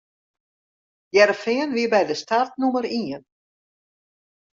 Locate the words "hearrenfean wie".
1.15-1.85